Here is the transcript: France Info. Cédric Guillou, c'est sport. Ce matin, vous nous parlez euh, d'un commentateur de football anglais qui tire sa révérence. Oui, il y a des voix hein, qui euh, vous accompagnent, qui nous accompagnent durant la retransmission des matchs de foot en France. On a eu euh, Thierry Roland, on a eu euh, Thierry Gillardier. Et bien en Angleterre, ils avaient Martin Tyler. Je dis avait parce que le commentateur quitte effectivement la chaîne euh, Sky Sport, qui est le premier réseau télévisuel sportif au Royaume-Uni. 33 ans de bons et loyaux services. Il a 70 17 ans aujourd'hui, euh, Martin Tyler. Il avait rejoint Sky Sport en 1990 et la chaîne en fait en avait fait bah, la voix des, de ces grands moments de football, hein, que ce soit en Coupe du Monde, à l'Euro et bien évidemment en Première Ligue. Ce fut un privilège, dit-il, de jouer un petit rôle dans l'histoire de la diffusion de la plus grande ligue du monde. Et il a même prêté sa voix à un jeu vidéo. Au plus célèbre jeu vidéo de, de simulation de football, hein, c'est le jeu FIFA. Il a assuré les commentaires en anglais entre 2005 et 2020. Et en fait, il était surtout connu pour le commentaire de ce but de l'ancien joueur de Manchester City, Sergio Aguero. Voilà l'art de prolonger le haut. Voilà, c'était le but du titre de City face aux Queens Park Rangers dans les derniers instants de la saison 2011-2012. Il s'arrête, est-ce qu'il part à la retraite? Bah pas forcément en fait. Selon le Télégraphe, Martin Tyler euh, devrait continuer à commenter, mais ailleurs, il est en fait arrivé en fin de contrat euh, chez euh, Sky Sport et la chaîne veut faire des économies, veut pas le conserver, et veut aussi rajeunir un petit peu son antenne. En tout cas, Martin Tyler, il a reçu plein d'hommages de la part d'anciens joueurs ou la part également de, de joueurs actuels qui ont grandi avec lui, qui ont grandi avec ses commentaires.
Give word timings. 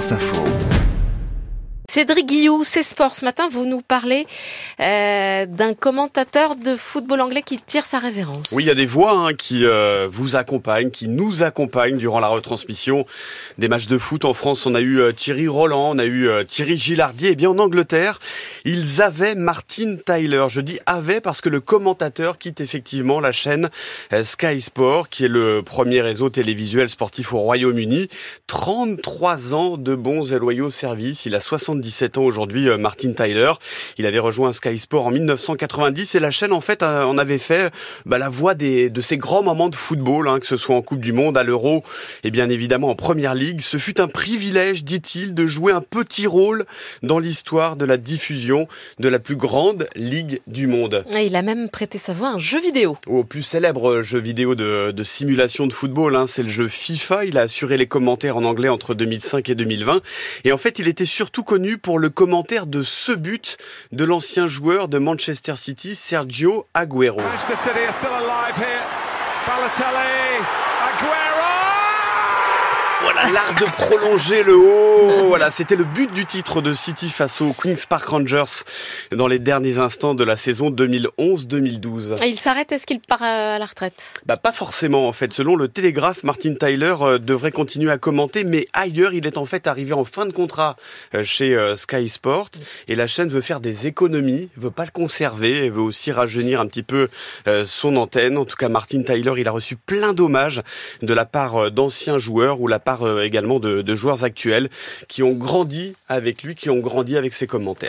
France 0.00 0.12
Info. 0.12 0.89
Cédric 1.92 2.26
Guillou, 2.26 2.62
c'est 2.62 2.84
sport. 2.84 3.16
Ce 3.16 3.24
matin, 3.24 3.48
vous 3.50 3.64
nous 3.64 3.80
parlez 3.80 4.24
euh, 4.78 5.44
d'un 5.44 5.74
commentateur 5.74 6.54
de 6.54 6.76
football 6.76 7.20
anglais 7.20 7.42
qui 7.42 7.58
tire 7.58 7.84
sa 7.84 7.98
révérence. 7.98 8.46
Oui, 8.52 8.62
il 8.62 8.66
y 8.68 8.70
a 8.70 8.76
des 8.76 8.86
voix 8.86 9.10
hein, 9.12 9.34
qui 9.34 9.64
euh, 9.64 10.06
vous 10.08 10.36
accompagnent, 10.36 10.92
qui 10.92 11.08
nous 11.08 11.42
accompagnent 11.42 11.96
durant 11.96 12.20
la 12.20 12.28
retransmission 12.28 13.06
des 13.58 13.66
matchs 13.66 13.88
de 13.88 13.98
foot 13.98 14.24
en 14.24 14.34
France. 14.34 14.66
On 14.66 14.76
a 14.76 14.80
eu 14.80 15.00
euh, 15.00 15.10
Thierry 15.10 15.48
Roland, 15.48 15.90
on 15.90 15.98
a 15.98 16.04
eu 16.04 16.28
euh, 16.28 16.44
Thierry 16.44 16.78
Gillardier. 16.78 17.32
Et 17.32 17.34
bien 17.34 17.50
en 17.50 17.58
Angleterre, 17.58 18.20
ils 18.64 19.02
avaient 19.02 19.34
Martin 19.34 19.96
Tyler. 19.96 20.46
Je 20.48 20.60
dis 20.60 20.78
avait 20.86 21.20
parce 21.20 21.40
que 21.40 21.48
le 21.48 21.58
commentateur 21.58 22.38
quitte 22.38 22.60
effectivement 22.60 23.18
la 23.18 23.32
chaîne 23.32 23.68
euh, 24.12 24.22
Sky 24.22 24.60
Sport, 24.60 25.08
qui 25.08 25.24
est 25.24 25.28
le 25.28 25.62
premier 25.64 26.02
réseau 26.02 26.30
télévisuel 26.30 26.88
sportif 26.88 27.32
au 27.32 27.40
Royaume-Uni. 27.40 28.06
33 28.46 29.54
ans 29.54 29.76
de 29.76 29.96
bons 29.96 30.32
et 30.32 30.38
loyaux 30.38 30.70
services. 30.70 31.26
Il 31.26 31.34
a 31.34 31.40
70 31.40 31.79
17 31.80 32.18
ans 32.18 32.22
aujourd'hui, 32.22 32.68
euh, 32.68 32.78
Martin 32.78 33.12
Tyler. 33.12 33.52
Il 33.98 34.06
avait 34.06 34.18
rejoint 34.18 34.52
Sky 34.52 34.78
Sport 34.78 35.06
en 35.06 35.10
1990 35.10 36.14
et 36.14 36.20
la 36.20 36.30
chaîne 36.30 36.52
en 36.52 36.60
fait 36.60 36.82
en 36.82 37.18
avait 37.18 37.38
fait 37.38 37.72
bah, 38.06 38.18
la 38.18 38.28
voix 38.28 38.54
des, 38.54 38.90
de 38.90 39.00
ces 39.00 39.16
grands 39.16 39.42
moments 39.42 39.68
de 39.68 39.76
football, 39.76 40.28
hein, 40.28 40.38
que 40.40 40.46
ce 40.46 40.56
soit 40.56 40.76
en 40.76 40.82
Coupe 40.82 41.00
du 41.00 41.12
Monde, 41.12 41.36
à 41.36 41.42
l'Euro 41.42 41.82
et 42.24 42.30
bien 42.30 42.48
évidemment 42.48 42.90
en 42.90 42.94
Première 42.94 43.34
Ligue. 43.34 43.60
Ce 43.60 43.76
fut 43.76 44.00
un 44.00 44.08
privilège, 44.08 44.84
dit-il, 44.84 45.34
de 45.34 45.46
jouer 45.46 45.72
un 45.72 45.80
petit 45.80 46.26
rôle 46.26 46.64
dans 47.02 47.18
l'histoire 47.18 47.76
de 47.76 47.84
la 47.84 47.96
diffusion 47.96 48.68
de 48.98 49.08
la 49.08 49.18
plus 49.18 49.36
grande 49.36 49.88
ligue 49.96 50.40
du 50.46 50.66
monde. 50.66 51.04
Et 51.14 51.26
il 51.26 51.36
a 51.36 51.42
même 51.42 51.68
prêté 51.68 51.98
sa 51.98 52.12
voix 52.12 52.28
à 52.28 52.32
un 52.32 52.38
jeu 52.38 52.60
vidéo. 52.60 52.96
Au 53.06 53.24
plus 53.24 53.42
célèbre 53.42 54.02
jeu 54.02 54.18
vidéo 54.18 54.54
de, 54.54 54.90
de 54.90 55.04
simulation 55.04 55.66
de 55.66 55.72
football, 55.72 56.16
hein, 56.16 56.26
c'est 56.26 56.42
le 56.42 56.48
jeu 56.48 56.68
FIFA. 56.68 57.24
Il 57.24 57.38
a 57.38 57.42
assuré 57.42 57.76
les 57.76 57.86
commentaires 57.86 58.36
en 58.36 58.44
anglais 58.44 58.68
entre 58.68 58.94
2005 58.94 59.48
et 59.48 59.54
2020. 59.54 60.00
Et 60.44 60.52
en 60.52 60.58
fait, 60.58 60.78
il 60.78 60.88
était 60.88 61.04
surtout 61.04 61.42
connu 61.42 61.69
pour 61.78 61.98
le 61.98 62.08
commentaire 62.10 62.66
de 62.66 62.82
ce 62.82 63.12
but 63.12 63.56
de 63.92 64.04
l'ancien 64.04 64.46
joueur 64.48 64.88
de 64.88 64.98
Manchester 64.98 65.56
City, 65.56 65.94
Sergio 65.94 66.66
Aguero. 66.74 67.20
Voilà 70.98 71.29
l'art 73.28 73.54
de 73.60 73.66
prolonger 73.66 74.42
le 74.42 74.56
haut. 74.56 75.26
Voilà, 75.26 75.50
c'était 75.50 75.76
le 75.76 75.84
but 75.84 76.12
du 76.12 76.26
titre 76.26 76.60
de 76.60 76.74
City 76.74 77.08
face 77.08 77.40
aux 77.40 77.52
Queens 77.52 77.74
Park 77.88 78.08
Rangers 78.08 78.64
dans 79.12 79.26
les 79.26 79.38
derniers 79.38 79.78
instants 79.78 80.14
de 80.14 80.24
la 80.24 80.36
saison 80.36 80.70
2011-2012. 80.70 82.24
Il 82.26 82.38
s'arrête, 82.38 82.72
est-ce 82.72 82.86
qu'il 82.86 83.00
part 83.00 83.22
à 83.22 83.58
la 83.58 83.66
retraite? 83.66 84.20
Bah 84.26 84.36
pas 84.36 84.52
forcément 84.52 85.06
en 85.08 85.12
fait. 85.12 85.32
Selon 85.32 85.56
le 85.56 85.68
Télégraphe, 85.68 86.24
Martin 86.24 86.54
Tyler 86.54 86.94
euh, 87.00 87.18
devrait 87.18 87.52
continuer 87.52 87.90
à 87.90 87.98
commenter, 87.98 88.44
mais 88.44 88.66
ailleurs, 88.72 89.12
il 89.12 89.26
est 89.26 89.38
en 89.38 89.46
fait 89.46 89.66
arrivé 89.66 89.92
en 89.92 90.04
fin 90.04 90.26
de 90.26 90.32
contrat 90.32 90.76
euh, 91.14 91.22
chez 91.22 91.54
euh, 91.54 91.76
Sky 91.76 92.08
Sport 92.08 92.50
et 92.88 92.96
la 92.96 93.06
chaîne 93.06 93.28
veut 93.28 93.40
faire 93.40 93.60
des 93.60 93.86
économies, 93.86 94.50
veut 94.56 94.70
pas 94.70 94.84
le 94.84 94.90
conserver, 94.90 95.64
et 95.64 95.70
veut 95.70 95.82
aussi 95.82 96.12
rajeunir 96.12 96.60
un 96.60 96.66
petit 96.66 96.82
peu 96.82 97.08
son 97.64 97.96
antenne. 97.96 98.36
En 98.36 98.44
tout 98.44 98.56
cas, 98.56 98.68
Martin 98.68 99.02
Tyler, 99.02 99.32
il 99.36 99.48
a 99.48 99.50
reçu 99.50 99.76
plein 99.76 100.12
d'hommages 100.12 100.62
de 101.02 101.14
la 101.14 101.24
part 101.24 101.70
d'anciens 101.70 102.18
joueurs 102.18 102.60
ou 102.60 102.66
la 102.66 102.78
part 102.78 103.04
également 103.18 103.58
de, 103.60 103.82
de 103.82 103.94
joueurs 103.94 104.24
actuels 104.24 104.68
qui 105.08 105.22
ont 105.22 105.32
grandi 105.32 105.94
avec 106.08 106.42
lui, 106.42 106.54
qui 106.54 106.70
ont 106.70 106.80
grandi 106.80 107.16
avec 107.16 107.34
ses 107.34 107.46
commentaires. 107.46 107.88